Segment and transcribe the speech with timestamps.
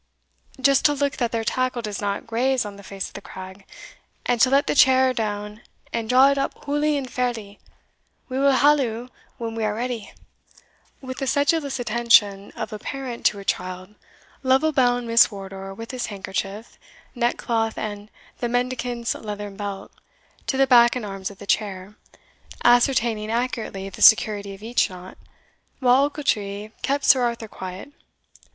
[0.59, 3.65] "Just to look that their tackle does not graze on the face o' the crag,
[4.25, 5.61] and to let the chair down
[5.93, 7.59] and draw it up hooly and fairly;
[8.27, 10.11] we will halloo when we are ready."
[11.01, 13.93] With the sedulous attention of a parent to a child,
[14.41, 16.79] Lovel bound Miss Wardour with his handkerchief,
[17.13, 18.09] neckcloth, and
[18.39, 19.91] the mendicant's leathern belt,
[20.47, 21.93] to the back and arms of the chair,
[22.63, 25.15] ascertaining accurately the security of each knot,
[25.79, 27.91] while Ochiltree kept Sir Arthur quiet.